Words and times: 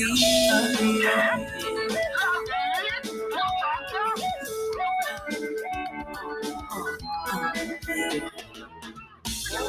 Por 0.00 0.08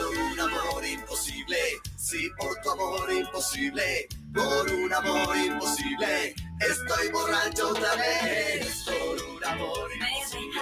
un 0.08 0.40
amor 0.40 0.86
imposible, 0.86 1.58
sí, 1.98 2.30
por 2.40 2.56
tu 2.62 2.72
amor 2.72 3.12
imposible, 3.12 4.08
por 4.34 4.72
un 4.72 4.94
amor 4.94 5.36
imposible, 5.36 6.34
estoy 6.62 7.10
borracho 7.12 7.70
otra 7.72 7.96
vez. 7.96 8.86
Por 8.86 9.22
un 9.22 9.44
amor 9.44 9.90
imposible, 9.94 10.62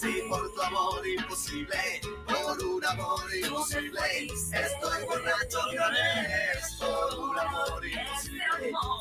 sí, 0.00 0.22
por 0.28 0.54
tu 0.54 0.62
amor 0.62 1.08
imposible, 1.08 2.00
por 2.24 2.62
un 2.62 2.84
amor 2.84 3.34
imposible, 3.34 4.28
estoy 4.52 5.04
borracho 5.06 5.58
otra 5.66 5.88
vez. 5.90 6.47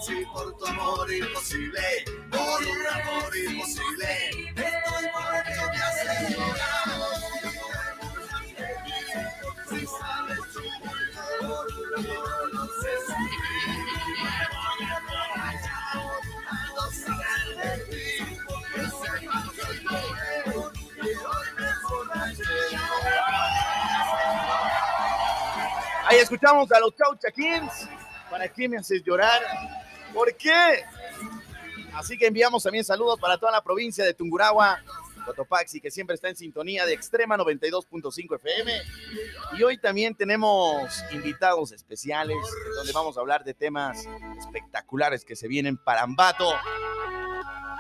Por 0.08 0.58
tu 0.58 0.66
amor 0.66 1.14
imposible, 1.14 1.82
por 2.32 2.62
un 2.62 2.88
amor 2.88 3.36
imposible, 3.36 4.30
estoy 4.56 5.06
por. 5.12 5.38
Ahí 26.06 26.20
escuchamos 26.20 26.72
a 26.72 26.80
los 26.80 26.96
Chaucha 26.96 27.30
Kings. 27.32 27.90
¿Para 28.30 28.48
qué 28.48 28.70
me 28.70 28.78
haces 28.78 29.04
llorar? 29.04 29.42
¿Por 30.18 30.36
qué? 30.36 30.84
Así 31.94 32.18
que 32.18 32.26
enviamos 32.26 32.64
también 32.64 32.84
saludos 32.84 33.20
para 33.20 33.38
toda 33.38 33.52
la 33.52 33.62
provincia 33.62 34.04
de 34.04 34.16
Tungurahua, 34.16 34.80
Cotopaxi, 35.24 35.80
que 35.80 35.92
siempre 35.92 36.16
está 36.16 36.28
en 36.28 36.36
sintonía 36.36 36.88
de 36.88 36.94
Extrema 36.94 37.38
92.5 37.38 38.36
FM. 38.38 38.72
Y 39.60 39.62
hoy 39.62 39.78
también 39.78 40.16
tenemos 40.16 41.04
invitados 41.12 41.72
especiales, 41.72 42.36
donde 42.76 42.94
vamos 42.94 43.16
a 43.16 43.20
hablar 43.20 43.44
de 43.44 43.54
temas 43.54 44.08
espectaculares 44.40 45.24
que 45.24 45.36
se 45.36 45.48
vienen 45.48 45.78
para 45.78 46.02
Ambato. 46.02 46.52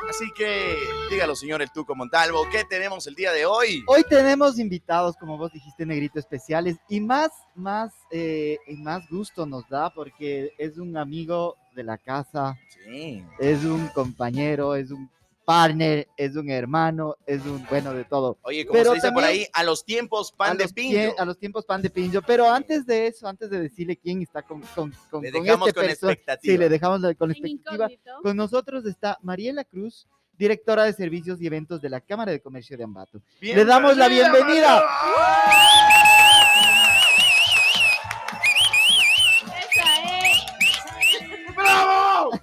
Así 0.08 0.31
que 0.35 0.77
dígalo, 1.09 1.35
señor 1.35 1.63
El 1.63 1.71
Tuco 1.71 1.95
Montalvo, 1.95 2.47
¿qué 2.52 2.63
tenemos 2.63 3.08
el 3.08 3.15
día 3.15 3.31
de 3.31 3.47
hoy? 3.47 3.83
Hoy 3.88 4.03
tenemos 4.08 4.59
invitados, 4.59 5.17
como 5.17 5.39
vos 5.39 5.52
dijiste, 5.52 5.88
Negrito, 5.88 6.19
especiales 6.19 6.77
y 6.88 7.02
más, 7.02 7.31
más, 7.55 7.93
eh, 8.11 8.59
más 8.77 9.09
gusto 9.09 9.47
nos 9.47 9.67
da 9.67 9.89
porque 9.89 10.53
es 10.59 10.77
un 10.77 10.95
amigo 10.97 11.58
de 11.78 11.83
la 11.86 11.97
casa, 11.97 12.58
Sí. 12.83 13.23
es 13.39 13.64
un 13.64 13.88
compañero, 13.89 14.75
es 14.75 14.92
un 14.92 15.09
partner, 15.45 16.08
es 16.17 16.36
un 16.36 16.50
hermano, 16.50 17.16
es 17.25 17.45
un 17.45 17.66
bueno 17.70 17.94
de 17.94 18.03
todo. 18.03 18.38
Oye, 18.42 18.66
como 18.66 18.78
Pero 18.80 18.89
se 18.89 18.95
dice 18.95 19.11
por 19.14 19.23
también- 19.23 19.44
ahí, 19.44 19.47
a 19.53 19.64
los 19.64 19.86
tiempos 19.86 20.33
pan 20.33 20.52
a 20.52 20.55
de 20.55 20.67
pincho. 20.67 20.98
tie- 20.98 21.16
a 21.17 21.23
los 21.23 21.38
tiempos 21.39 21.64
pan 21.66 21.81
de 21.81 21.89
pincho. 21.89 22.22
Pero 22.22 22.50
antes 22.52 22.86
de 22.86 23.08
eso, 23.08 23.30
antes 23.30 23.50
de 23.50 23.61
decirle 23.61 23.95
quién 23.95 24.22
está 24.22 24.42
con, 24.42 24.59
con, 24.75 24.94
con, 25.09 25.23
Le 25.23 25.31
con 25.31 25.44
dejamos 25.44 25.70
este 25.70 25.80
con 25.80 25.88
perso- 25.89 26.09
expectativa. 26.09 26.52
Sí, 26.53 26.58
le 26.58 26.67
dejamos 26.67 27.00
la- 27.00 27.14
con 27.16 27.31
expectativa. 27.31 27.86
incógnito. 27.86 28.11
Con 28.23 28.36
nosotros 28.36 28.86
está 28.86 29.17
Mariela 29.22 29.64
Cruz, 29.64 30.05
directora 30.38 30.83
de 30.83 30.92
servicios 30.92 31.42
y 31.42 31.48
eventos 31.48 31.80
de 31.81 31.89
la 31.92 32.02
Cámara 32.02 32.31
de 32.33 32.42
Comercio 32.42 32.75
de 32.78 32.83
Ambato. 32.83 33.22
Le 33.39 33.64
damos 33.64 33.95
la 33.95 34.09
bienvenida. 34.09 34.83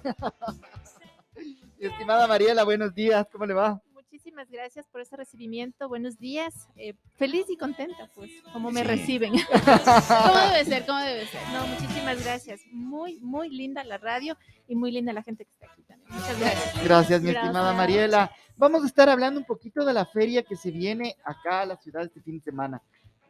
estimada 1.79 2.27
Mariela, 2.27 2.63
buenos 2.63 2.93
días, 2.93 3.27
¿cómo 3.31 3.45
le 3.45 3.53
va? 3.53 3.81
Muchísimas 3.93 4.49
gracias 4.49 4.87
por 4.87 5.01
ese 5.01 5.17
recibimiento. 5.17 5.89
Buenos 5.89 6.17
días. 6.17 6.69
Eh, 6.77 6.93
feliz 7.15 7.45
y 7.49 7.57
contenta, 7.57 8.09
pues, 8.15 8.31
como 8.53 8.71
me 8.71 8.81
Sí. 8.81 8.87
reciben. 8.87 9.33
¿Cómo 9.51 10.39
debe 10.51 10.65
ser? 10.65 10.85
¿Cómo 10.85 10.99
debe 10.99 11.27
ser? 11.27 11.41
No, 11.49 11.67
muchísimas 11.67 12.23
gracias. 12.23 12.61
Muy, 12.71 13.19
muy 13.19 13.49
linda 13.49 13.83
la 13.83 13.97
radio 13.97 14.37
y 14.67 14.75
muy 14.75 14.91
linda 14.91 15.11
la 15.11 15.21
gente 15.21 15.45
que 15.45 15.51
está 15.51 15.67
aquí 15.71 15.83
también. 15.83 16.09
Muchas 16.09 16.39
gracias. 16.39 16.83
Gracias, 16.83 17.21
mi 17.21 17.29
estimada. 17.31 17.73
Mariela. 17.73 18.31
Vamos 18.57 18.83
a 18.83 18.87
estar 18.87 19.09
hablando 19.09 19.39
un 19.39 19.45
poquito 19.45 19.83
de 19.83 19.93
la 19.93 20.05
feria 20.05 20.43
que 20.43 20.55
se 20.55 20.71
viene 20.71 21.17
acá 21.25 21.61
a 21.61 21.65
la 21.65 21.75
ciudad 21.75 22.03
este 22.03 22.21
fin 22.21 22.37
de 22.37 22.43
semana. 22.43 22.81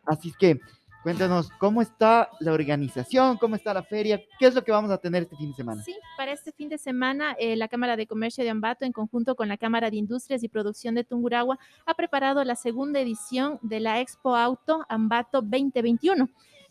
Así 0.05 0.29
es 0.29 0.37
que 0.37 0.59
cuéntanos 1.05 1.51
cómo 1.59 1.83
está 1.83 2.31
la 2.39 2.51
organización, 2.51 3.37
cómo 3.37 3.55
está 3.55 3.75
la 3.75 3.83
feria, 3.83 4.19
qué 4.39 4.47
es 4.47 4.55
lo 4.55 4.63
que 4.63 4.71
vamos 4.71 4.89
a 4.89 4.97
tener 4.97 5.21
este 5.21 5.35
fin 5.35 5.51
de 5.51 5.55
semana. 5.55 5.83
Sí, 5.83 5.95
para 6.17 6.31
este 6.31 6.51
fin 6.51 6.67
de 6.67 6.79
semana, 6.79 7.35
eh, 7.37 7.55
la 7.55 7.67
Cámara 7.67 7.95
de 7.95 8.07
Comercio 8.07 8.43
de 8.43 8.49
Ambato, 8.49 8.85
en 8.85 8.91
conjunto 8.91 9.35
con 9.35 9.47
la 9.47 9.55
Cámara 9.55 9.91
de 9.91 9.97
Industrias 9.97 10.41
y 10.41 10.49
Producción 10.49 10.95
de 10.95 11.03
Tungurahua, 11.03 11.59
ha 11.85 11.93
preparado 11.93 12.43
la 12.43 12.55
segunda 12.55 12.99
edición 12.99 13.59
de 13.61 13.81
la 13.81 14.01
Expo 14.01 14.35
Auto 14.35 14.83
Ambato 14.89 15.43
2021. 15.43 16.27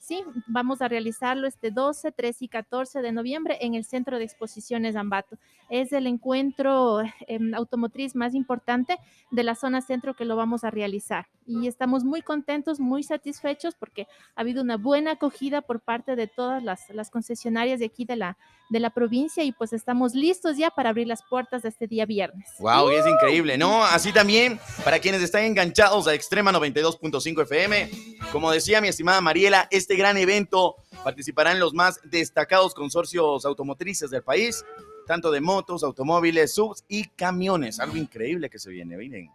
Sí, 0.07 0.23
vamos 0.47 0.83
a 0.83 0.89
realizarlo 0.89 1.47
este 1.47 1.71
12, 1.71 2.13
13 2.13 2.45
y 2.45 2.49
14 2.49 3.01
de 3.01 3.11
noviembre 3.11 3.57
en 3.63 3.75
el 3.75 3.87
Centro 3.87 4.19
de 4.19 4.25
Exposiciones 4.25 4.97
Ambato. 4.97 5.39
Es 5.71 5.95
el 5.95 6.07
encuentro 6.07 7.01
em, 7.27 7.55
automotriz 7.55 8.15
más 8.15 8.35
importante 8.35 8.99
de 9.31 9.43
la 9.43 9.55
zona 9.55 9.81
centro 9.81 10.13
que 10.13 10.27
lo 10.27 10.37
vamos 10.37 10.63
a 10.63 10.71
realizar. 10.71 11.29
Y 11.47 11.69
estamos 11.69 12.05
muy 12.05 12.21
contentos, 12.21 12.81
muy 12.81 13.03
satisfechos 13.03 13.77
porque 13.77 14.07
ha 14.37 14.43
habido 14.43 14.63
una 14.63 14.77
buena 14.77 15.13
acogida 15.13 15.63
por 15.63 15.81
parte 15.81 16.17
de 16.17 16.27
todas 16.27 16.63
las, 16.63 16.91
las 16.91 17.09
concesionarias 17.09 17.81
de 17.81 17.87
aquí 17.87 18.05
de 18.05 18.17
la, 18.17 18.37
de 18.69 18.81
la 18.81 18.91
provincia 18.91 19.43
y 19.43 19.53
pues 19.53 19.73
estamos 19.73 20.15
listos 20.15 20.57
ya 20.57 20.71
para 20.71 20.91
abrir 20.91 21.07
las 21.07 21.23
puertas 21.23 21.63
de 21.63 21.71
este 21.71 21.87
día 21.87 22.07
viernes. 22.07 22.47
Wow, 22.59 22.91
es 22.91 23.07
increíble, 23.07 23.57
¿no? 23.57 23.85
Así 23.85 24.13
también, 24.13 24.59
para 24.85 24.99
quienes 24.99 25.23
están 25.23 25.45
enganchados 25.45 26.07
a 26.09 26.15
Extrema 26.15 26.53
92.5 26.53 27.43
FM, 27.43 27.91
como 28.33 28.51
decía 28.51 28.81
mi 28.81 28.89
estimada 28.89 29.21
Mariela, 29.21 29.69
este 29.71 29.94
gran 29.97 30.17
evento 30.17 30.77
participarán 31.03 31.59
los 31.59 31.75
más 31.75 32.01
destacados 32.05 32.75
consorcios 32.75 33.45
automotrices 33.45 34.11
del 34.11 34.23
país, 34.23 34.65
tanto 35.07 35.31
de 35.31 35.41
motos, 35.41 35.85
automóviles, 35.85 36.55
subs 36.55 36.85
y 36.89 37.05
camiones. 37.09 37.79
Algo 37.81 37.97
increíble 37.97 38.49
que 38.49 38.59
se 38.59 38.71
viene, 38.71 38.97
miren. 38.97 39.31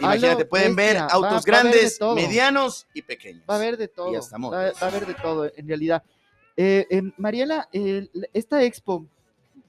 Imagínate, 0.00 0.28
Algo 0.42 0.48
pueden 0.48 0.76
ver 0.76 0.96
bestia, 0.96 1.06
autos 1.14 1.32
va 1.32 1.42
grandes, 1.44 1.98
medianos 2.14 2.86
y 2.94 3.02
pequeños. 3.02 3.42
Va 3.48 3.54
a 3.54 3.56
haber 3.58 3.76
de 3.76 3.88
todo. 3.88 4.16
hasta 4.18 4.36
va, 4.36 4.38
motos. 4.38 4.58
va 4.82 4.86
a 4.86 4.90
haber 4.90 5.06
de 5.06 5.14
todo, 5.14 5.50
en 5.54 5.68
realidad. 5.68 6.02
Eh, 6.56 6.86
eh, 6.90 7.02
Mariela, 7.18 7.68
el- 7.72 8.10
esta 8.32 8.62
expo, 8.64 9.06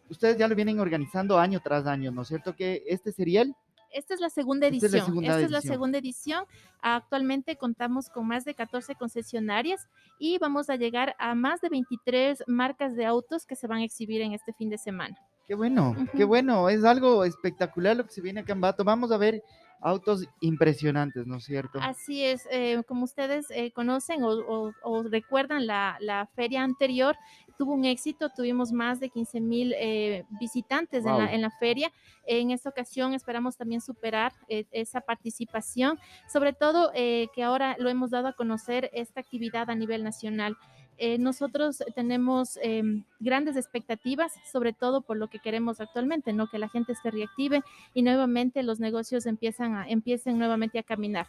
ustedes 0.10 0.38
ya 0.38 0.48
lo 0.48 0.56
vienen 0.56 0.80
organizando 0.80 1.38
año 1.38 1.60
tras 1.64 1.86
año, 1.86 2.12
¿no 2.12 2.22
es 2.24 2.28
cierto? 2.30 2.56
Que 2.56 2.84
este 2.88 3.12
sería 3.12 3.42
el... 3.42 3.56
Esta 3.92 4.14
es 4.14 4.20
la 4.20 4.30
segunda 4.30 4.68
Esta 4.68 4.86
es 4.88 4.94
edición. 4.94 5.00
la 5.00 5.06
segunda 5.06 5.30
Esta 5.30 5.46
es 5.46 5.52
la 5.52 5.62
segunda 5.62 5.98
edición. 5.98 6.46
Actualmente 6.82 7.56
contamos 7.56 8.10
con 8.10 8.28
más 8.28 8.46
de 8.46 8.54
14 8.54 8.96
concesionarias 8.96 9.88
y 10.20 10.38
vamos 10.38 10.70
a 10.70 10.76
llegar 10.76 11.16
a 11.20 11.36
más 11.36 11.62
de 11.62 11.70
23 11.70 12.44
marcas 12.48 12.96
de 12.96 13.06
autos 13.06 13.46
que 13.46 13.56
se 13.56 13.68
van 13.68 13.80
a 13.80 13.84
exhibir 13.84 14.22
en 14.22 14.34
este 14.34 14.54
fin 14.54 14.70
de 14.70 14.78
semana. 14.78 15.18
Qué 15.48 15.56
bueno, 15.56 15.96
qué 16.16 16.26
bueno, 16.26 16.70
es 16.70 16.84
algo 16.84 17.24
espectacular 17.24 17.98
lo 17.98 18.06
que 18.06 18.12
se 18.12 18.22
viene 18.22 18.42
acá 18.42 18.54
en 18.54 18.62
Bato. 18.62 18.84
Vamos 18.84 19.12
a 19.12 19.18
ver 19.18 19.44
autos 19.82 20.26
impresionantes, 20.42 21.26
¿no 21.28 21.38
es 21.38 21.46
cierto? 21.46 21.80
Así 21.82 22.26
es, 22.26 22.46
eh, 22.52 22.84
como 22.88 23.06
ustedes 23.06 23.50
eh, 23.52 23.72
conocen 23.72 24.22
o, 24.24 24.30
o- 24.32 24.74
o 24.84 25.04
recuerdan, 25.04 25.66
la, 25.66 25.96
la 26.02 26.28
feria 26.36 26.62
anterior 26.64 27.16
tuvo 27.58 27.74
un 27.74 27.86
éxito, 27.86 28.30
tuvimos 28.30 28.72
más 28.74 29.00
de 29.00 29.10
15 29.10 29.40
mil 29.40 29.74
eh, 29.78 30.26
visitantes 30.42 31.06
en, 31.06 31.12
Wow. 31.12 31.20
la, 31.20 31.34
en 31.34 31.42
la 31.42 31.52
feria. 31.52 31.90
En 32.26 32.52
esta 32.52 32.70
ocasión 32.70 33.14
esperamos 33.14 33.56
también 33.56 33.80
superar 33.82 34.34
eh, 34.50 34.66
esa 34.72 35.00
participación, 35.02 35.98
sobre 36.32 36.52
todo 36.54 36.92
eh, 36.94 37.28
que 37.34 37.44
ahora 37.44 37.76
lo 37.80 37.90
hemos 37.90 38.12
dado 38.12 38.28
a 38.28 38.34
conocer 38.34 38.90
esta 38.94 39.22
actividad 39.22 39.70
a 39.70 39.76
nivel 39.76 40.04
nacional. 40.04 40.58
Eh, 41.00 41.18
nosotros 41.18 41.82
tenemos 41.96 42.60
em, 42.62 43.04
grandes 43.20 43.56
expectativas, 43.56 44.34
sobre 44.52 44.74
todo 44.74 45.02
por 45.02 45.18
lo 45.18 45.30
que 45.30 45.40
queremos 45.40 45.80
actualmente, 45.80 46.34
¿no? 46.34 46.50
Que 46.50 46.60
la 46.60 46.70
gente 46.70 46.94
se 46.96 47.10
reactive 47.10 47.62
y 47.94 48.02
nuevamente 48.02 48.64
los 48.64 48.80
negocios 48.80 49.26
empiezan 49.26 49.76
a, 49.76 49.88
empiecen 49.88 50.38
nuevamente 50.38 50.78
a 50.78 50.84
caminar. 50.84 51.28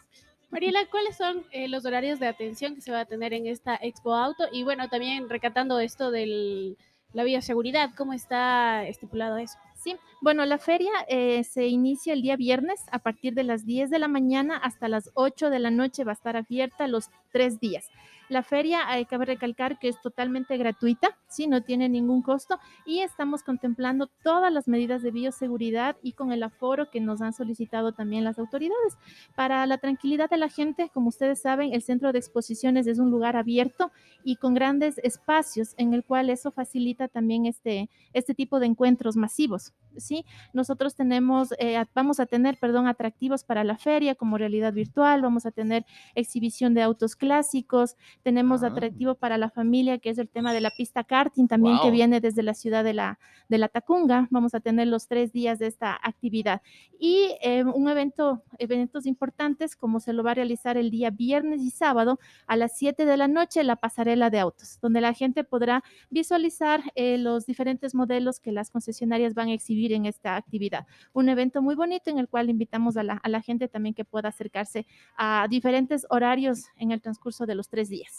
Mariela, 0.51 0.81
¿cuáles 0.91 1.15
son 1.15 1.45
eh, 1.51 1.69
los 1.69 1.85
horarios 1.85 2.19
de 2.19 2.27
atención 2.27 2.75
que 2.75 2.81
se 2.81 2.91
va 2.91 2.99
a 2.99 3.05
tener 3.05 3.31
en 3.31 3.47
esta 3.47 3.75
Expo 3.81 4.13
Auto? 4.13 4.43
Y 4.51 4.63
bueno, 4.63 4.89
también 4.89 5.29
recatando 5.29 5.79
esto 5.79 6.11
de 6.11 6.75
la 7.13 7.23
bioseguridad, 7.23 7.91
¿cómo 7.95 8.11
está 8.11 8.85
estipulado 8.85 9.37
eso? 9.37 9.57
Sí, 9.81 9.95
bueno, 10.21 10.45
la 10.45 10.57
feria 10.57 10.91
eh, 11.07 11.43
se 11.43 11.67
inicia 11.67 12.13
el 12.13 12.21
día 12.21 12.35
viernes 12.35 12.81
a 12.91 12.99
partir 12.99 13.33
de 13.33 13.43
las 13.43 13.65
10 13.65 13.89
de 13.89 13.97
la 13.97 14.07
mañana 14.07 14.57
hasta 14.57 14.87
las 14.87 15.09
8 15.15 15.49
de 15.49 15.59
la 15.59 15.71
noche, 15.71 16.03
va 16.03 16.11
a 16.11 16.13
estar 16.13 16.37
abierta 16.37 16.87
los 16.87 17.09
tres 17.31 17.59
días. 17.59 17.89
La 18.31 18.43
feria, 18.43 18.87
hay 18.87 19.03
que 19.03 19.17
recalcar 19.17 19.77
que 19.77 19.89
es 19.89 19.99
totalmente 19.99 20.55
gratuita, 20.55 21.17
¿sí? 21.27 21.47
no 21.47 21.63
tiene 21.63 21.89
ningún 21.89 22.21
costo 22.21 22.59
y 22.85 22.99
estamos 22.99 23.43
contemplando 23.43 24.07
todas 24.23 24.53
las 24.53 24.69
medidas 24.69 25.01
de 25.01 25.11
bioseguridad 25.11 25.97
y 26.01 26.13
con 26.13 26.31
el 26.31 26.41
aforo 26.41 26.89
que 26.89 27.01
nos 27.01 27.21
han 27.21 27.33
solicitado 27.33 27.91
también 27.91 28.23
las 28.23 28.39
autoridades. 28.39 28.97
Para 29.35 29.65
la 29.65 29.79
tranquilidad 29.79 30.29
de 30.29 30.37
la 30.37 30.47
gente, 30.47 30.89
como 30.93 31.09
ustedes 31.09 31.41
saben, 31.41 31.73
el 31.73 31.81
centro 31.81 32.13
de 32.13 32.19
exposiciones 32.19 32.87
es 32.87 32.99
un 32.99 33.11
lugar 33.11 33.35
abierto 33.35 33.91
y 34.23 34.37
con 34.37 34.53
grandes 34.53 34.97
espacios 34.99 35.73
en 35.75 35.93
el 35.93 36.05
cual 36.05 36.29
eso 36.29 36.51
facilita 36.51 37.09
también 37.09 37.45
este, 37.45 37.89
este 38.13 38.33
tipo 38.33 38.61
de 38.61 38.67
encuentros 38.67 39.17
masivos. 39.17 39.73
¿sí? 39.97 40.25
Nosotros 40.53 40.95
tenemos, 40.95 41.53
eh, 41.59 41.83
vamos 41.93 42.21
a 42.21 42.25
tener, 42.25 42.57
perdón, 42.57 42.87
atractivos 42.87 43.43
para 43.43 43.65
la 43.65 43.77
feria 43.77 44.15
como 44.15 44.37
realidad 44.37 44.71
virtual, 44.71 45.21
vamos 45.21 45.45
a 45.45 45.51
tener 45.51 45.85
exhibición 46.15 46.73
de 46.73 46.81
autos 46.81 47.17
clásicos, 47.17 47.97
tenemos 48.23 48.63
Ah. 48.63 48.67
atractivo 48.67 49.15
para 49.15 49.37
la 49.37 49.49
familia 49.49 49.97
que 49.99 50.09
es 50.09 50.17
el 50.17 50.29
tema 50.29 50.53
de 50.53 50.61
la 50.61 50.71
pista 50.77 51.03
karting 51.03 51.47
también 51.47 51.77
que 51.77 51.83
Wow. 51.87 51.91
viene 51.91 52.19
desde 52.21 52.43
la 52.43 52.53
ciudad 52.53 52.83
de 52.83 52.93
la, 52.93 53.19
de 53.49 53.57
la 53.57 53.67
Tacunga, 53.67 54.27
vamos 54.31 54.53
a 54.53 54.59
tener 54.59 54.87
los 54.87 55.07
tres 55.07 55.31
días 55.31 55.59
de 55.59 55.67
esta 55.67 55.97
actividad. 56.01 56.61
Y 56.99 57.35
eh, 57.41 57.63
un 57.63 57.89
evento, 57.89 58.43
eventos 58.59 59.05
importantes 59.05 59.75
como 59.75 59.99
se 59.99 60.13
lo 60.13 60.23
va 60.23 60.31
a 60.31 60.35
realizar 60.35 60.77
el 60.77 60.91
día 60.91 61.09
viernes 61.09 61.61
y 61.61 61.71
sábado 61.71 62.19
a 62.47 62.55
las 62.55 62.77
7 62.77 63.05
de 63.05 63.17
la 63.17 63.27
noche, 63.27 63.63
la 63.63 63.75
pasarela 63.75 64.29
de 64.29 64.39
autos, 64.39 64.79
donde 64.81 65.01
la 65.01 65.13
gente 65.13 65.43
podrá 65.43 65.83
visualizar 66.09 66.81
eh, 66.95 67.17
los 67.17 67.45
diferentes 67.45 67.95
modelos 67.95 68.39
que 68.39 68.51
las 68.51 68.69
concesionarias 68.69 69.33
van 69.33 69.49
a 69.49 69.53
exhibir 69.53 69.91
en 69.93 70.05
esta 70.05 70.35
actividad. 70.35 70.85
Un 71.13 71.29
evento 71.29 71.61
muy 71.61 71.75
bonito 71.75 72.09
en 72.11 72.19
el 72.19 72.27
cual 72.29 72.49
invitamos 72.49 72.97
a 72.97 73.03
la, 73.03 73.13
a 73.15 73.29
la 73.29 73.41
gente 73.41 73.67
también 73.67 73.95
que 73.95 74.05
pueda 74.05 74.29
acercarse 74.29 74.85
a 75.17 75.47
diferentes 75.49 76.05
horarios 76.09 76.65
en 76.77 76.91
el 76.91 77.01
transcurso 77.01 77.45
de 77.45 77.55
los 77.55 77.67
tres 77.69 77.89
días. 77.89 78.10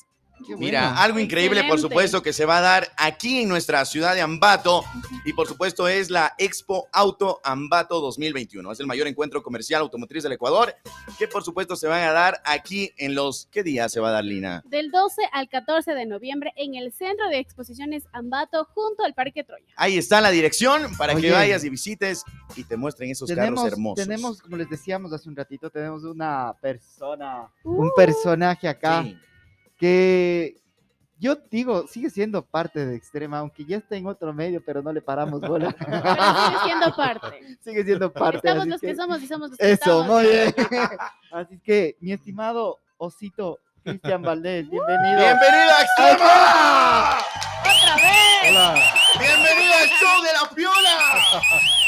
Qué 0.46 0.56
Mira, 0.56 0.88
bueno. 0.88 1.00
algo 1.00 1.18
increíble, 1.18 1.60
por 1.60 1.70
Excelente. 1.70 1.82
supuesto, 1.88 2.22
que 2.22 2.32
se 2.32 2.44
va 2.44 2.58
a 2.58 2.60
dar 2.60 2.88
aquí 2.96 3.42
en 3.42 3.48
nuestra 3.48 3.84
ciudad 3.84 4.14
de 4.14 4.20
Ambato. 4.20 4.84
Y 5.24 5.32
por 5.32 5.46
supuesto 5.46 5.88
es 5.88 6.10
la 6.10 6.34
Expo 6.38 6.88
Auto 6.92 7.40
Ambato 7.44 8.00
2021. 8.00 8.70
Es 8.72 8.80
el 8.80 8.86
mayor 8.86 9.06
encuentro 9.06 9.42
comercial 9.42 9.82
automotriz 9.82 10.22
del 10.22 10.32
Ecuador, 10.32 10.74
que 11.18 11.28
por 11.28 11.44
supuesto 11.44 11.76
se 11.76 11.86
van 11.86 12.02
a 12.02 12.12
dar 12.12 12.40
aquí 12.44 12.92
en 12.96 13.14
los... 13.14 13.46
¿Qué 13.50 13.62
día 13.62 13.88
se 13.88 14.00
va 14.00 14.08
a 14.08 14.12
dar, 14.12 14.24
Lina? 14.24 14.62
Del 14.66 14.90
12 14.90 15.22
al 15.32 15.48
14 15.48 15.92
de 15.94 16.06
noviembre 16.06 16.52
en 16.56 16.74
el 16.74 16.92
Centro 16.92 17.28
de 17.28 17.38
Exposiciones 17.38 18.04
Ambato 18.12 18.64
junto 18.74 19.04
al 19.04 19.14
Parque 19.14 19.44
Troya. 19.44 19.64
Ahí 19.76 19.96
está 19.98 20.20
la 20.20 20.30
dirección 20.30 20.96
para 20.96 21.12
que 21.14 21.18
Oye. 21.20 21.30
vayas 21.32 21.64
y 21.64 21.70
visites 21.70 22.24
y 22.56 22.64
te 22.64 22.76
muestren 22.76 23.10
esos 23.10 23.28
carros 23.28 23.44
tenemos, 23.44 23.66
hermosos. 23.72 24.04
tenemos, 24.06 24.42
como 24.42 24.56
les 24.56 24.68
decíamos 24.68 25.12
hace 25.12 25.28
un 25.28 25.36
ratito, 25.36 25.70
tenemos 25.70 26.04
una 26.04 26.54
persona, 26.60 27.48
Uh. 27.64 27.82
un 27.82 27.90
personaje 27.96 28.68
acá 28.68 29.02
Sí. 29.02 29.16
Que 29.82 30.54
yo 31.18 31.34
digo, 31.50 31.88
sigue 31.88 32.08
siendo 32.08 32.44
parte 32.44 32.86
de 32.86 32.94
Extrema, 32.94 33.38
aunque 33.38 33.64
ya 33.64 33.78
está 33.78 33.96
en 33.96 34.06
otro 34.06 34.32
medio, 34.32 34.62
pero 34.64 34.80
no 34.80 34.92
le 34.92 35.02
paramos 35.02 35.40
bola. 35.48 35.74
Pero 35.76 35.96
sigue 35.96 36.58
siendo 36.64 36.94
parte. 36.94 37.56
sigue 37.64 37.84
siendo 37.84 38.12
parte. 38.12 38.36
Estamos 38.36 38.68
los 38.68 38.80
que 38.80 38.86
que- 38.86 38.94
somos 38.96 39.20
y 39.20 39.26
somos 39.26 39.48
los 39.50 39.58
que 39.58 39.72
Eso, 39.72 40.02
estamos. 40.02 40.06
muy 40.06 40.26
bien. 40.26 40.54
Así 41.32 41.58
que, 41.64 41.96
mi 42.00 42.12
estimado 42.12 42.78
Osito 42.96 43.58
Cristian 43.82 44.22
Valdés, 44.22 44.70
bienvenido. 44.70 45.16
¡Bienvenido 45.18 45.70
a 45.72 45.82
Extrema! 45.82 47.18
¡Otra 47.62 47.96
vez! 47.96 48.50
Hola, 48.50 48.74
¡Bienvenido 49.18 49.74
al 49.74 49.88
show 49.88 50.22
de 50.22 50.32
la 50.40 50.54
piola! 50.54 50.96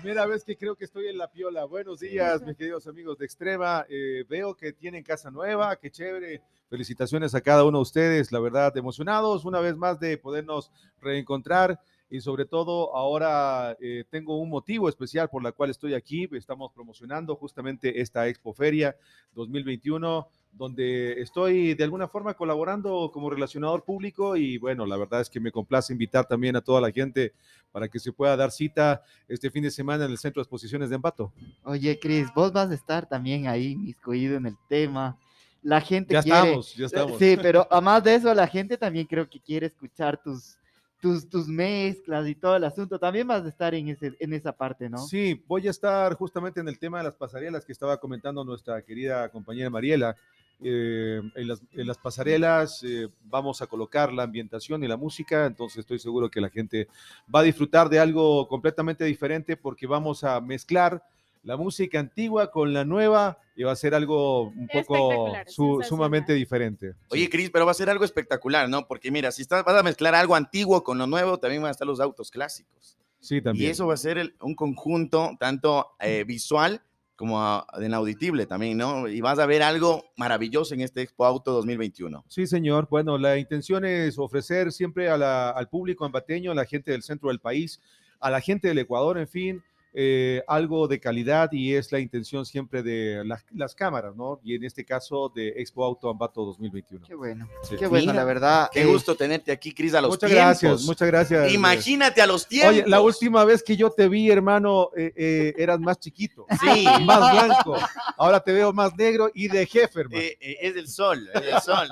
primera 0.00 0.26
vez 0.26 0.44
que 0.44 0.56
creo 0.56 0.74
que 0.74 0.84
estoy 0.84 1.06
en 1.06 1.18
la 1.18 1.30
piola. 1.30 1.64
Buenos 1.66 2.00
días, 2.00 2.42
mis 2.42 2.56
queridos 2.56 2.88
amigos 2.88 3.16
de 3.16 3.26
Extrema. 3.26 3.86
Eh, 3.88 4.24
veo 4.28 4.56
que 4.56 4.72
tienen 4.72 5.04
casa 5.04 5.30
nueva, 5.30 5.76
qué 5.76 5.88
chévere. 5.88 6.42
Felicitaciones 6.68 7.32
a 7.36 7.40
cada 7.40 7.62
uno 7.64 7.78
de 7.78 7.82
ustedes, 7.82 8.32
la 8.32 8.40
verdad, 8.40 8.76
emocionados 8.76 9.44
una 9.44 9.60
vez 9.60 9.76
más 9.76 10.00
de 10.00 10.18
podernos 10.18 10.72
reencontrar 11.00 11.78
y 12.10 12.20
sobre 12.20 12.44
todo 12.44 12.96
ahora 12.96 13.76
eh, 13.80 14.02
tengo 14.10 14.40
un 14.40 14.50
motivo 14.50 14.88
especial 14.88 15.28
por 15.28 15.44
la 15.44 15.52
cual 15.52 15.70
estoy 15.70 15.94
aquí. 15.94 16.28
Estamos 16.32 16.72
promocionando 16.72 17.36
justamente 17.36 18.00
esta 18.00 18.26
Expo 18.26 18.52
Feria 18.52 18.96
2021 19.34 20.28
donde 20.56 21.20
estoy 21.20 21.74
de 21.74 21.84
alguna 21.84 22.08
forma 22.08 22.34
colaborando 22.34 23.10
como 23.12 23.28
relacionador 23.30 23.84
público 23.84 24.36
y 24.36 24.58
bueno, 24.58 24.86
la 24.86 24.96
verdad 24.96 25.20
es 25.20 25.28
que 25.28 25.40
me 25.40 25.50
complace 25.50 25.92
invitar 25.92 26.26
también 26.26 26.56
a 26.56 26.60
toda 26.60 26.80
la 26.80 26.92
gente 26.92 27.32
para 27.72 27.88
que 27.88 27.98
se 27.98 28.12
pueda 28.12 28.36
dar 28.36 28.50
cita 28.52 29.02
este 29.26 29.50
fin 29.50 29.64
de 29.64 29.70
semana 29.70 30.04
en 30.04 30.12
el 30.12 30.18
Centro 30.18 30.40
de 30.40 30.44
Exposiciones 30.44 30.90
de 30.90 30.94
Ambato. 30.94 31.32
Oye, 31.64 31.98
Cris, 31.98 32.28
vos 32.34 32.52
vas 32.52 32.70
a 32.70 32.74
estar 32.74 33.08
también 33.08 33.48
ahí 33.48 33.74
miscuido 33.74 34.36
en 34.36 34.46
el 34.46 34.56
tema. 34.68 35.18
La 35.60 35.80
gente 35.80 36.14
Ya 36.14 36.22
quiere... 36.22 36.38
estamos, 36.38 36.74
ya 36.76 36.86
estamos. 36.86 37.18
Sí, 37.18 37.36
pero 37.40 37.66
además 37.70 38.04
de 38.04 38.14
eso, 38.14 38.32
la 38.34 38.46
gente 38.46 38.76
también 38.76 39.06
creo 39.06 39.28
que 39.28 39.40
quiere 39.40 39.66
escuchar 39.66 40.22
tus, 40.22 40.56
tus, 41.00 41.28
tus 41.28 41.48
mezclas 41.48 42.28
y 42.28 42.34
todo 42.34 42.54
el 42.56 42.64
asunto. 42.64 42.98
También 42.98 43.26
vas 43.26 43.44
a 43.44 43.48
estar 43.48 43.74
en, 43.74 43.88
ese, 43.88 44.12
en 44.20 44.32
esa 44.34 44.52
parte, 44.52 44.88
¿no? 44.88 44.98
Sí, 44.98 45.42
voy 45.48 45.66
a 45.66 45.70
estar 45.70 46.14
justamente 46.14 46.60
en 46.60 46.68
el 46.68 46.78
tema 46.78 46.98
de 46.98 47.04
las 47.04 47.14
pasarelas 47.14 47.64
que 47.64 47.72
estaba 47.72 47.98
comentando 47.98 48.44
nuestra 48.44 48.80
querida 48.82 49.28
compañera 49.30 49.68
Mariela. 49.68 50.16
Eh, 50.66 51.20
en, 51.34 51.46
las, 51.46 51.60
en, 51.72 51.86
las, 51.86 51.98
pasarelas 51.98 52.82
eh, 52.84 53.08
vamos 53.24 53.60
a 53.60 53.66
colocar 53.66 54.10
la 54.14 54.22
ambientación 54.22 54.82
y 54.82 54.88
la 54.88 54.96
música, 54.96 55.44
entonces 55.44 55.80
estoy 55.80 55.98
seguro 55.98 56.30
que 56.30 56.40
la 56.40 56.48
gente 56.48 56.88
va 57.32 57.40
a 57.40 57.42
disfrutar 57.42 57.90
de 57.90 57.98
algo 57.98 58.48
completamente 58.48 59.04
diferente 59.04 59.58
porque 59.58 59.86
vamos 59.86 60.24
a 60.24 60.40
mezclar 60.40 61.02
la 61.42 61.58
música 61.58 62.00
antigua 62.00 62.50
con 62.50 62.72
la 62.72 62.86
nueva 62.86 63.38
y 63.54 63.62
va 63.62 63.72
a 63.72 63.76
ser 63.76 63.94
algo 63.94 64.44
un 64.44 64.68
poco 64.68 65.34
su, 65.46 65.82
sumamente 65.86 66.32
diferente. 66.32 66.94
Oye, 67.10 67.28
Cris, 67.28 67.50
pero 67.50 67.66
va 67.66 67.72
a 67.72 67.74
ser 67.74 67.90
algo 67.90 68.04
espectacular, 68.04 68.66
¿no? 68.68 68.88
Porque 68.88 69.10
mira, 69.10 69.30
si 69.30 69.42
estás, 69.42 69.64
vas 69.64 69.78
a 69.78 69.82
mezclar 69.82 70.14
algo 70.14 70.34
antiguo 70.34 70.82
con 70.82 70.96
lo 70.96 71.06
nuevo, 71.06 71.38
también 71.38 71.60
van 71.60 71.68
a 71.68 71.72
estar 71.72 71.86
los 71.86 72.00
autos 72.00 72.30
clásicos. 72.30 72.96
Sí, 73.20 73.42
también. 73.42 73.68
Y 73.68 73.70
eso 73.70 73.86
va 73.86 73.94
a 73.94 73.98
ser 73.98 74.16
el, 74.16 74.34
un 74.40 74.54
conjunto 74.54 75.36
tanto 75.38 75.92
eh, 76.00 76.24
visual 76.26 76.82
como 77.16 77.40
a, 77.40 77.66
en 77.78 77.94
auditible 77.94 78.46
también, 78.46 78.78
¿no? 78.78 79.08
Y 79.08 79.20
vas 79.20 79.38
a 79.38 79.46
ver 79.46 79.62
algo 79.62 80.04
maravilloso 80.16 80.74
en 80.74 80.80
este 80.80 81.02
Expo 81.02 81.24
Auto 81.24 81.52
2021. 81.52 82.24
Sí, 82.28 82.46
señor. 82.46 82.88
Bueno, 82.90 83.18
la 83.18 83.38
intención 83.38 83.84
es 83.84 84.18
ofrecer 84.18 84.72
siempre 84.72 85.08
a 85.08 85.16
la, 85.16 85.50
al 85.50 85.68
público 85.68 86.04
ambateño, 86.04 86.52
a 86.52 86.54
la 86.54 86.64
gente 86.64 86.90
del 86.90 87.02
centro 87.02 87.28
del 87.28 87.40
país, 87.40 87.80
a 88.20 88.30
la 88.30 88.40
gente 88.40 88.68
del 88.68 88.78
Ecuador, 88.78 89.18
en 89.18 89.28
fin, 89.28 89.62
eh, 89.94 90.42
algo 90.48 90.88
de 90.88 90.98
calidad 90.98 91.52
y 91.52 91.74
es 91.74 91.92
la 91.92 92.00
intención 92.00 92.44
siempre 92.44 92.82
de 92.82 93.24
las, 93.24 93.44
las, 93.54 93.74
cámaras, 93.74 94.16
¿no? 94.16 94.40
Y 94.42 94.56
en 94.56 94.64
este 94.64 94.84
caso 94.84 95.32
de 95.34 95.48
Expo 95.56 95.84
Auto 95.84 96.10
Ambato 96.10 96.44
2021. 96.44 97.06
Qué 97.06 97.14
bueno, 97.14 97.48
sí. 97.62 97.76
qué 97.78 97.86
bueno, 97.86 98.06
Mira, 98.06 98.14
la 98.14 98.24
verdad. 98.24 98.70
Qué 98.72 98.82
eh, 98.82 98.86
gusto 98.86 99.14
tenerte 99.14 99.52
aquí, 99.52 99.72
Cris, 99.72 99.94
a 99.94 100.00
los 100.00 100.10
muchas 100.10 100.28
tiempos. 100.28 100.60
gracias, 100.60 100.82
muchas 100.82 101.08
gracias. 101.08 101.52
Imagínate 101.52 102.20
a 102.20 102.26
los 102.26 102.46
tiempos. 102.48 102.70
Oye, 102.70 102.84
la 102.86 103.00
última 103.00 103.44
vez 103.44 103.62
que 103.62 103.76
yo 103.76 103.90
te 103.90 104.08
vi, 104.08 104.30
hermano, 104.30 104.90
eh, 104.96 105.12
eh, 105.16 105.54
eras 105.56 105.78
más 105.78 105.98
chiquito. 105.98 106.46
Sí. 106.60 106.84
Más 107.04 107.32
blanco. 107.32 107.76
Ahora 108.16 108.40
te 108.40 108.52
veo 108.52 108.72
más 108.72 108.94
negro 108.96 109.30
y 109.34 109.48
de 109.48 109.66
jefe, 109.66 110.00
hermano. 110.00 110.22
Eh, 110.22 110.58
es 110.60 110.76
el 110.76 110.88
sol, 110.88 111.28
es 111.34 111.42
el 111.42 111.60
sol. 111.60 111.88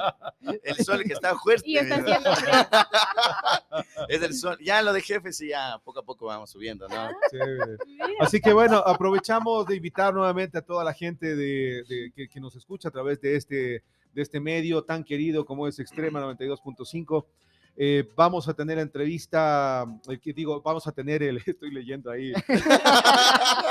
El 0.63 0.85
sol 0.85 1.05
que 1.05 1.13
está 1.13 1.37
fuerte. 1.37 1.69
Y 1.69 1.77
está 1.77 1.97
haciendo 1.97 2.31
Es 4.09 4.23
el 4.23 4.35
sol. 4.35 4.59
Ya 4.61 4.83
lo 4.83 4.93
de 4.93 5.01
jefe, 5.01 5.33
sí, 5.33 5.49
ya 5.49 5.79
poco 5.85 6.01
a 6.01 6.05
poco 6.05 6.27
vamos 6.27 6.51
subiendo, 6.51 6.89
¿no? 6.89 7.09
Sí. 7.31 7.39
Así 8.21 8.41
que 8.41 8.53
bueno, 8.53 8.79
aprovechamos 8.79 9.67
de 9.67 9.77
invitar 9.77 10.15
nuevamente 10.15 10.59
a 10.59 10.63
toda 10.63 10.85
la 10.85 10.93
gente 10.93 11.35
de, 11.37 11.85
de 11.89 12.13
que, 12.15 12.29
que, 12.29 12.41
nos 12.41 12.55
escucha 12.57 12.89
a 12.89 12.91
través 12.91 13.21
de 13.21 13.37
este, 13.37 13.83
de 14.13 14.23
este 14.23 14.41
medio 14.41 14.83
tan 14.83 15.05
querido 15.05 15.45
como 15.45 15.67
es 15.67 15.79
Extrema 15.79 16.21
92.5. 16.21 17.25
Eh, 17.75 18.07
vamos 18.15 18.49
a 18.49 18.55
tener 18.55 18.79
entrevista, 18.79 19.87
eh, 20.09 20.19
que 20.19 20.35
digo, 20.35 20.61
vamos 20.61 20.87
a 20.87 20.93
tener 20.93 21.23
el, 21.23 21.39
estoy 21.47 21.71
leyendo 21.71 22.11
ahí, 22.11 22.33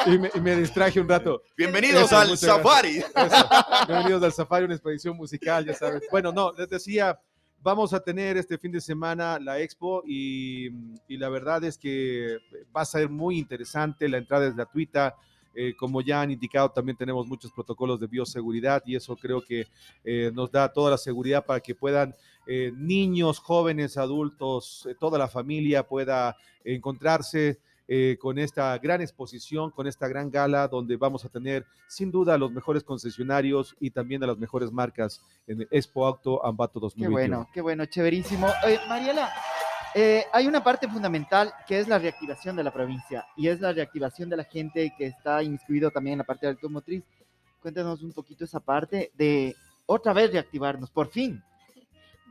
y, 0.07 0.17
me, 0.17 0.31
y, 0.33 0.39
me, 0.39 0.55
distraje 0.55 0.99
un 0.99 1.07
rato. 1.07 1.43
Bienvenidos 1.55 2.05
Eso, 2.05 2.17
al 2.17 2.37
Safari. 2.37 2.97
Eso. 2.97 3.49
Bienvenidos 3.87 4.23
al 4.23 4.33
Safari, 4.33 4.65
una 4.65 4.73
expedición 4.73 5.15
musical, 5.15 5.65
ya 5.65 5.75
sabes. 5.75 6.01
Bueno, 6.09 6.31
no, 6.31 6.51
les 6.53 6.67
decía, 6.67 7.19
vamos 7.61 7.93
a 7.93 7.99
tener 7.99 8.37
este 8.37 8.57
fin 8.57 8.71
de 8.71 8.81
semana 8.81 9.37
la 9.39 9.59
expo 9.59 10.01
y, 10.05 10.69
y, 11.07 11.17
la 11.17 11.29
verdad 11.29 11.63
es 11.63 11.77
que 11.77 12.37
va 12.75 12.81
a 12.81 12.85
ser 12.85 13.09
muy 13.09 13.37
interesante, 13.37 14.07
la 14.09 14.17
entrada 14.17 14.47
es 14.47 14.55
gratuita, 14.55 15.15
eh, 15.53 15.75
como 15.75 16.01
ya 16.01 16.21
han 16.21 16.31
indicado 16.31 16.69
también 16.71 16.95
tenemos 16.95 17.27
muchos 17.27 17.51
protocolos 17.51 17.99
de 17.99 18.07
bioseguridad 18.07 18.81
y 18.85 18.95
eso 18.95 19.17
creo 19.17 19.41
que 19.41 19.67
eh, 20.05 20.31
nos 20.33 20.49
da 20.49 20.71
toda 20.71 20.91
la 20.91 20.97
seguridad 20.97 21.45
para 21.45 21.59
que 21.59 21.75
puedan 21.75 22.15
eh, 22.47 22.71
niños, 22.73 23.39
jóvenes, 23.39 23.97
adultos, 23.97 24.87
toda 24.99 25.19
la 25.19 25.27
familia 25.27 25.83
pueda 25.83 26.37
encontrarse 26.63 27.59
con 28.19 28.39
esta 28.39 28.77
gran 28.77 29.01
exposición, 29.01 29.69
con 29.69 29.85
esta 29.85 30.07
gran 30.07 30.31
gala, 30.31 30.65
donde 30.69 30.95
vamos 30.95 31.25
a 31.25 31.29
tener 31.29 31.65
sin 31.89 32.09
duda 32.09 32.37
los 32.37 32.49
mejores 32.49 32.85
concesionarios 32.85 33.75
y 33.81 33.89
también 33.89 34.23
a 34.23 34.27
las 34.27 34.37
mejores 34.37 34.71
marcas 34.71 35.21
en 35.45 35.67
Expo 35.69 36.07
Auto 36.07 36.45
Ambato 36.45 36.79
2021. 36.79 37.09
Qué 37.09 37.27
bueno, 37.27 37.49
qué 37.53 37.61
bueno, 37.61 37.85
chéverísimo. 37.85 38.47
Mariela, 38.87 39.29
eh, 39.93 40.25
hay 40.31 40.47
una 40.47 40.63
parte 40.63 40.87
fundamental 40.87 41.53
que 41.67 41.79
es 41.79 41.87
la 41.87 41.99
reactivación 41.99 42.55
de 42.55 42.63
la 42.63 42.71
provincia 42.71 43.25
y 43.35 43.47
es 43.47 43.59
la 43.59 43.73
reactivación 43.73 44.29
de 44.29 44.37
la 44.37 44.43
gente 44.45 44.93
que 44.97 45.07
está 45.07 45.43
inmiscuido 45.43 45.91
también 45.91 46.13
en 46.13 46.17
la 46.19 46.23
parte 46.23 46.45
de 46.45 46.53
automotriz. 46.53 47.03
Cuéntanos 47.61 48.01
un 48.01 48.13
poquito 48.13 48.45
esa 48.45 48.59
parte 48.59 49.11
de 49.15 49.55
otra 49.85 50.13
vez 50.13 50.31
reactivarnos, 50.31 50.89
por 50.89 51.09
fin. 51.09 51.43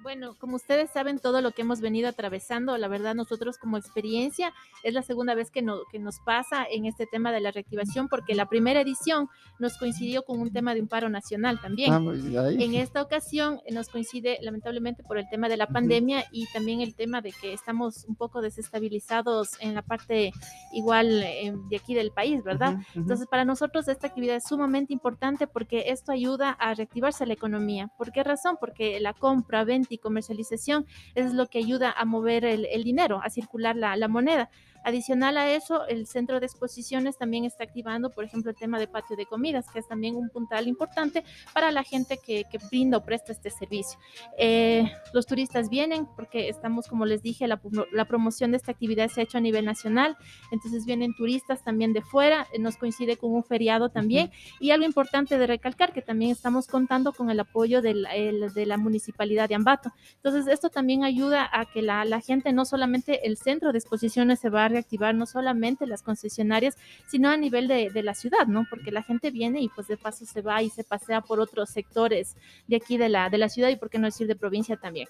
Bueno, 0.03 0.35
como 0.39 0.57
ustedes 0.57 0.91
saben, 0.91 1.19
todo 1.19 1.43
lo 1.43 1.51
que 1.51 1.63
hemos 1.63 1.81
venido 1.81 2.09
atravesando, 2.09 2.77
la 2.79 2.89
verdad, 2.89 3.15
nosotros 3.15 3.59
como 3.59 3.77
experiencia, 3.77 4.53
es 4.83 4.95
la 4.95 5.03
segunda 5.03 5.35
vez 5.35 5.51
que, 5.51 5.61
no, 5.61 5.81
que 5.93 5.99
nos 5.99 6.21
pasa 6.21 6.65
en 6.71 6.87
este 6.87 7.07
tema 7.07 7.33
de 7.33 7.41
la 7.41 7.51
reactivación, 7.51 8.09
porque 8.09 8.35
la 8.35 8.47
primera 8.47 8.81
edición 8.81 9.29
nos 9.59 9.77
coincidió 9.77 10.23
con 10.23 10.41
un 10.41 10.53
tema 10.53 10.75
de 10.75 10.81
un 10.81 10.89
paro 10.89 11.11
nacional 11.11 11.61
también. 11.61 11.93
Ah, 11.93 11.99
bien. 11.99 12.61
En 12.61 12.75
esta 12.75 13.03
ocasión 13.03 13.61
eh, 13.67 13.75
nos 13.75 13.89
coincide 13.89 14.39
lamentablemente 14.41 15.03
por 15.03 15.19
el 15.19 15.29
tema 15.29 15.49
de 15.49 15.59
la 15.59 15.67
pandemia 15.67 16.25
y 16.33 16.47
también 16.53 16.81
el 16.81 16.95
tema 16.95 17.21
de 17.21 17.33
que 17.33 17.53
estamos 17.53 18.07
un 18.09 18.15
poco 18.15 18.41
desestabilizados 18.41 19.61
en 19.61 19.75
la 19.75 19.83
parte 19.83 20.33
igual 20.73 21.23
eh, 21.23 21.53
de 21.69 21.77
aquí 21.77 21.95
del 21.95 22.11
país, 22.11 22.43
¿verdad? 22.43 22.73
Ujú, 22.73 22.81
ujú. 22.81 23.01
Entonces, 23.01 23.27
para 23.27 23.45
nosotros 23.45 23.87
esta 23.89 24.07
actividad 24.07 24.37
es 24.37 24.45
sumamente 24.45 24.95
importante 24.95 25.47
porque 25.47 25.85
esto 25.89 26.13
ayuda 26.13 26.51
a 26.53 26.73
reactivarse 26.73 27.27
la 27.27 27.35
economía. 27.35 27.91
¿Por 27.99 28.13
qué 28.13 28.23
razón? 28.23 28.57
Porque 28.59 28.99
la 28.99 29.13
compra, 29.13 29.65
venta 29.65 29.90
y 29.91 29.99
comercialización 29.99 30.87
es 31.15 31.33
lo 31.35 31.47
que 31.47 31.59
ayuda 31.59 31.93
a 31.93 32.05
mover 32.05 32.45
el, 32.45 32.67
el 32.67 32.85
dinero, 32.85 33.21
a 33.23 33.31
circular 33.31 33.77
la, 33.77 33.97
la 33.97 34.09
moneda. 34.09 34.51
Adicional 34.85 35.37
a 35.37 35.51
eso, 35.53 35.87
el 35.87 36.07
centro 36.07 36.41
de 36.41 36.47
exposiciones 36.47 37.17
también 37.19 37.45
está 37.45 37.65
activando, 37.65 38.11
por 38.11 38.25
ejemplo, 38.25 38.51
el 38.51 38.57
tema 38.57 38.79
de 38.79 38.89
patio 38.89 39.17
de 39.17 39.27
comidas, 39.27 39.67
que 39.73 39.79
es 39.79 39.87
también 39.89 40.17
un 40.17 40.31
puntal 40.31 40.67
importante 40.69 41.25
para 41.53 41.71
la 41.71 41.83
gente 41.83 42.19
que, 42.25 42.45
que 42.51 42.59
brinda 42.71 42.99
o 42.99 43.05
presta 43.05 43.33
este 43.33 43.51
servicio. 43.51 43.99
Eh, 44.39 44.91
los 45.13 45.27
turistas 45.27 45.69
vienen 45.69 46.07
porque 46.17 46.49
estamos, 46.49 46.87
como 46.89 47.05
les 47.05 47.23
dije, 47.23 47.47
la, 47.47 47.61
la 47.93 48.05
promoción 48.07 48.51
de 48.53 48.57
esta 48.57 48.73
actividad 48.73 49.09
se 49.09 49.21
ha 49.21 49.25
hecho 49.25 49.39
a 49.39 49.41
nivel 49.41 49.65
nacional, 49.65 50.17
entonces 50.51 50.87
vienen 50.87 51.15
turistas 51.15 51.63
también 51.63 51.93
de 51.93 52.03
fuera, 52.03 52.47
eh, 52.53 52.59
nos 52.59 52.77
coincide 52.77 53.17
con 53.17 53.33
un 53.33 53.45
feriado 53.45 53.91
también, 53.91 54.31
y 54.61 54.71
algo 54.71 54.87
importante 54.87 55.37
de 55.39 55.47
recalcar 55.47 55.93
que 55.93 56.03
también 56.03 56.31
estamos 56.31 56.67
contando 56.67 57.13
con 57.13 57.31
el 57.31 57.39
apoyo 57.41 57.83
del- 57.83 58.07
el- 58.15 58.53
de 58.55 58.67
la 58.67 58.79
municipalidad 58.79 59.49
de 59.49 59.57
Ambato. 59.57 59.93
Entonces, 60.17 60.47
esto 60.47 60.71
también 60.71 61.05
ayuda 61.05 61.49
a 61.53 61.67
que 61.67 61.83
la, 61.83 62.05
la 62.05 62.21
gente, 62.21 62.53
no 62.53 62.65
solamente 62.65 63.27
el 63.27 63.37
centro 63.37 63.73
de 63.73 63.79
exposiciones 63.79 64.39
se 64.41 64.49
va 64.49 64.65
a 64.65 64.69
reactivar, 64.71 65.15
no 65.15 65.27
solamente 65.27 65.87
las 65.87 66.03
concesionarias, 66.03 66.77
sino 67.09 67.29
a 67.29 67.37
nivel 67.37 67.69
de, 67.69 67.91
de 67.91 68.03
la 68.03 68.15
ciudad, 68.15 68.47
¿no? 68.47 68.65
Porque 68.71 68.91
la 68.91 69.03
gente 69.03 69.31
viene 69.31 69.61
y 69.61 69.69
pues 69.69 69.89
de 69.89 69.97
paso 69.97 70.25
se 70.25 70.41
va 70.43 70.63
y 70.63 70.71
se 70.71 70.85
pasea 70.85 71.21
por 71.21 71.41
otros 71.41 71.71
sectores 71.71 72.37
de 72.67 72.77
aquí 72.77 72.97
de 72.97 73.09
la, 73.09 73.29
de 73.31 73.39
la 73.39 73.49
ciudad 73.49 73.69
y 73.69 73.77
por 73.77 73.91
qué 73.91 73.99
no 73.99 74.07
decir 74.07 74.27
de 74.27 74.37
provincia 74.37 74.77
también. 74.77 75.09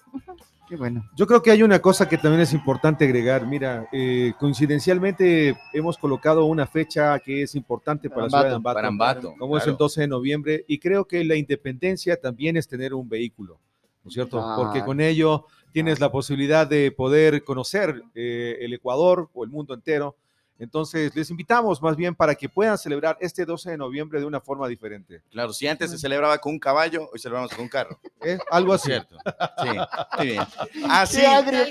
Qué 0.67 0.75
bueno. 0.75 1.03
Yo 1.15 1.27
creo 1.27 1.41
que 1.41 1.51
hay 1.51 1.63
una 1.63 1.79
cosa 1.79 2.07
que 2.09 2.17
también 2.17 2.41
es 2.41 2.53
importante 2.53 3.05
agregar. 3.05 3.45
Mira, 3.45 3.87
eh, 3.91 4.33
coincidencialmente 4.39 5.55
hemos 5.73 5.97
colocado 5.97 6.45
una 6.45 6.65
fecha 6.65 7.19
que 7.19 7.43
es 7.43 7.55
importante 7.55 8.09
para, 8.09 8.23
la 8.23 8.29
ciudad 8.29 8.49
de 8.49 8.55
Ambato, 8.55 8.75
Para 8.75 8.87
Ambato. 8.87 9.33
como 9.37 9.57
es 9.57 9.67
el 9.67 9.77
12 9.77 10.01
de 10.01 10.07
noviembre, 10.07 10.65
y 10.67 10.79
creo 10.79 11.05
que 11.05 11.23
la 11.23 11.35
independencia 11.35 12.15
también 12.19 12.57
es 12.57 12.67
tener 12.67 12.93
un 12.93 13.07
vehículo, 13.07 13.59
¿no 14.03 14.07
es 14.09 14.13
cierto? 14.13 14.37
Porque 14.55 14.79
Claro. 14.79 14.85
con 14.85 15.01
ello 15.01 15.45
tienes 15.71 15.99
la 15.99 16.11
posibilidad 16.11 16.67
de 16.67 16.91
poder 16.91 17.43
conocer 17.43 18.03
eh, 18.15 18.57
el 18.61 18.73
Ecuador 18.73 19.29
o 19.33 19.43
el 19.43 19.49
mundo 19.49 19.73
entero. 19.73 20.15
Entonces, 20.61 21.11
les 21.15 21.27
invitamos 21.31 21.81
más 21.81 21.95
bien 21.95 22.13
para 22.13 22.35
que 22.35 22.47
puedan 22.47 22.77
celebrar 22.77 23.17
este 23.19 23.45
12 23.45 23.71
de 23.71 23.77
noviembre 23.77 24.19
de 24.19 24.27
una 24.27 24.39
forma 24.39 24.67
diferente. 24.67 25.23
Claro, 25.31 25.53
si 25.53 25.67
antes 25.67 25.89
se 25.89 25.97
celebraba 25.97 26.37
con 26.37 26.53
un 26.53 26.59
caballo, 26.59 27.09
hoy 27.11 27.19
celebramos 27.19 27.49
con 27.51 27.61
un 27.61 27.67
carro. 27.67 27.99
¿eh? 28.21 28.37
Algo 28.51 28.71
así. 28.71 28.89
Cierto. 28.89 29.17
Sí, 29.63 29.69
muy 30.17 30.25
bien. 30.27 30.43
Así, 30.87 31.17
Qué 31.19 31.25
agrio. 31.25 31.65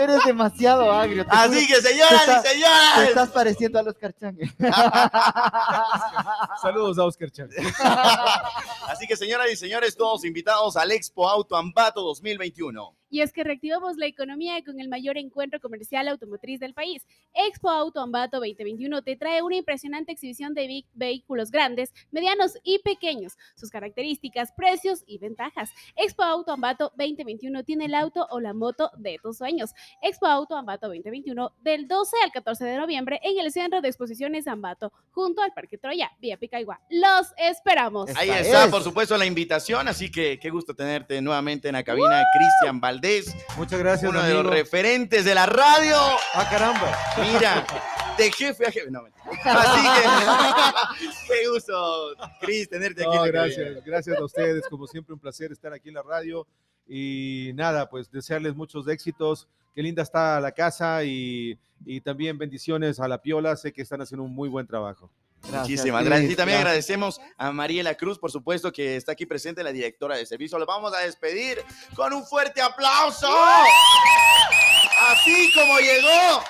Eres 0.00 0.24
demasiado 0.24 0.92
agrio. 0.92 1.24
te 1.24 1.30
así 1.34 1.66
juro, 1.66 1.80
que, 1.82 1.88
señoras 1.88 2.12
y 2.12 2.30
está- 2.30 2.42
Te 2.42 2.48
señores. 2.50 3.08
estás 3.08 3.30
pareciendo 3.30 3.78
a 3.80 3.82
los 3.82 3.94
carchangues. 3.94 4.50
Saludos 6.62 6.98
a 6.98 7.04
Oscar 7.04 7.30
Chan. 7.30 7.48
Así 8.88 9.06
que, 9.08 9.16
señoras 9.16 9.50
y 9.50 9.56
señores, 9.56 9.96
todos 9.96 10.24
invitados 10.24 10.76
al 10.76 10.92
Expo 10.92 11.28
Auto 11.28 11.56
Ambato 11.56 12.00
2021. 12.02 12.94
Y 13.16 13.22
es 13.22 13.32
que 13.32 13.44
reactivamos 13.44 13.96
la 13.96 14.04
economía 14.04 14.62
con 14.62 14.78
el 14.78 14.90
mayor 14.90 15.16
encuentro 15.16 15.58
comercial 15.58 16.06
automotriz 16.06 16.60
del 16.60 16.74
país. 16.74 17.02
Expo 17.32 17.70
Auto 17.70 18.02
Ambato 18.02 18.36
2021 18.40 19.00
te 19.00 19.16
trae 19.16 19.40
una 19.40 19.56
impresionante 19.56 20.12
exhibición 20.12 20.52
de 20.52 20.84
vehículos 20.92 21.50
grandes, 21.50 21.94
medianos 22.10 22.58
y 22.62 22.78
pequeños, 22.80 23.38
sus 23.54 23.70
características, 23.70 24.52
precios 24.52 25.02
y 25.06 25.16
ventajas. 25.16 25.70
Expo 25.96 26.24
Auto 26.24 26.52
Ambato 26.52 26.92
2021 26.98 27.64
tiene 27.64 27.86
el 27.86 27.94
auto 27.94 28.26
o 28.28 28.38
la 28.38 28.52
moto 28.52 28.90
de 28.98 29.18
tus 29.22 29.38
sueños. 29.38 29.70
Expo 30.02 30.26
Auto 30.26 30.54
Ambato 30.54 30.88
2021 30.88 31.54
del 31.62 31.88
12 31.88 32.16
al 32.22 32.32
14 32.32 32.66
de 32.66 32.76
noviembre 32.76 33.18
en 33.22 33.38
el 33.38 33.50
Centro 33.50 33.80
de 33.80 33.88
Exposiciones 33.88 34.46
Ambato, 34.46 34.92
junto 35.12 35.40
al 35.40 35.54
Parque 35.54 35.78
Troya, 35.78 36.12
vía 36.20 36.36
Picaigua. 36.36 36.82
¡Los 36.90 37.32
esperamos! 37.38 38.10
Ahí 38.14 38.28
está, 38.28 38.66
es. 38.66 38.70
por 38.70 38.82
supuesto, 38.82 39.16
la 39.16 39.24
invitación. 39.24 39.88
Así 39.88 40.10
que 40.10 40.38
qué 40.38 40.50
gusto 40.50 40.74
tenerte 40.74 41.22
nuevamente 41.22 41.68
en 41.68 41.72
la 41.72 41.82
cabina, 41.82 42.22
Cristian 42.36 42.78
Valdés, 42.78 43.05
Muchas 43.56 43.78
gracias, 43.78 44.10
uno 44.10 44.22
de 44.22 44.34
los 44.34 44.46
referentes 44.46 45.24
de 45.24 45.34
la 45.34 45.46
radio. 45.46 45.96
Ah, 46.34 46.48
caramba. 46.50 46.92
Mira, 47.32 47.64
de 48.18 48.32
jefe 48.32 48.66
a 48.66 48.72
jefe. 48.72 48.90
No. 48.90 49.04
Así 49.44 49.80
que, 50.98 51.06
qué 51.28 51.48
gusto, 51.48 52.16
Cris, 52.40 52.68
tenerte 52.68 53.02
aquí. 53.02 53.16
No, 53.16 53.24
en 53.26 53.32
la 53.32 53.40
cabina. 53.40 53.56
gracias, 53.56 53.84
gracias 53.84 54.18
a 54.18 54.24
ustedes. 54.24 54.66
Como 54.68 54.86
siempre, 54.86 55.14
un 55.14 55.20
placer 55.20 55.52
estar 55.52 55.72
aquí 55.72 55.88
en 55.88 55.94
la 55.94 56.02
radio. 56.02 56.46
Y 56.88 57.52
nada, 57.54 57.88
pues 57.88 58.10
desearles 58.10 58.56
muchos 58.56 58.88
éxitos. 58.88 59.46
Qué 59.74 59.82
linda 59.82 60.02
está 60.02 60.40
la 60.40 60.52
casa 60.52 61.04
y, 61.04 61.58
y 61.84 62.00
también 62.00 62.38
bendiciones 62.38 62.98
a 62.98 63.06
la 63.06 63.22
Piola. 63.22 63.54
Sé 63.56 63.72
que 63.72 63.82
están 63.82 64.00
haciendo 64.00 64.24
un 64.24 64.34
muy 64.34 64.48
buen 64.48 64.66
trabajo. 64.66 65.10
Muchísimas 65.42 66.04
gracias. 66.04 66.30
Y 66.30 66.36
también 66.36 66.60
gracias. 66.60 66.60
agradecemos 66.60 67.20
a 67.36 67.52
Mariela 67.52 67.94
Cruz, 67.94 68.18
por 68.18 68.30
supuesto, 68.30 68.72
que 68.72 68.96
está 68.96 69.12
aquí 69.12 69.26
presente, 69.26 69.62
la 69.62 69.72
directora 69.72 70.16
de 70.16 70.26
servicio. 70.26 70.58
Lo 70.58 70.66
vamos 70.66 70.94
a 70.94 71.00
despedir 71.00 71.62
con 71.94 72.12
un 72.12 72.24
fuerte 72.24 72.60
aplauso. 72.60 73.28
Así 75.08 75.52
como 75.54 75.78
llegó, 75.78 76.42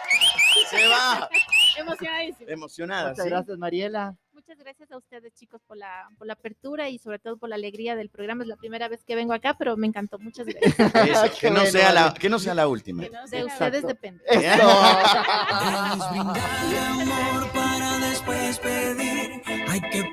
se 0.70 0.88
va. 0.88 1.28
Emocionadísimo. 1.76 2.50
Emocionada. 2.50 3.10
Muchas 3.10 3.24
¿sí? 3.24 3.30
gracias, 3.30 3.58
Mariela. 3.58 4.16
Muchas 4.48 4.62
gracias 4.62 4.92
a 4.92 4.96
ustedes, 4.96 5.34
chicos, 5.34 5.60
por 5.66 5.76
la, 5.76 6.08
por 6.16 6.24
la 6.24 6.34
apertura 6.34 6.88
y 6.88 7.00
sobre 7.00 7.18
todo 7.18 7.36
por 7.36 7.48
la 7.48 7.56
alegría 7.56 7.96
del 7.96 8.10
programa. 8.10 8.44
Es 8.44 8.48
la 8.48 8.54
primera 8.54 8.86
vez 8.86 9.02
que 9.02 9.16
vengo 9.16 9.32
acá, 9.32 9.56
pero 9.58 9.76
me 9.76 9.88
encantó. 9.88 10.20
Muchas 10.20 10.46
gracias. 10.46 10.78
Eso, 10.78 11.34
que, 11.40 11.50
no 11.50 11.56
bueno, 11.56 11.70
sea 11.72 11.92
la, 11.92 12.14
que 12.14 12.28
no 12.28 12.38
sea 12.38 12.54
la 12.54 12.68
última. 12.68 13.02
Que 13.02 13.10
no 13.10 13.26
De 13.26 13.44
ustedes 13.44 13.82
Exacto. 13.82 13.88
depende. 13.88 14.24
Amor 16.78 17.52
para 17.52 17.98
después 17.98 18.60
pedir. 18.60 19.42
Hay 19.66 19.80
que 19.90 20.04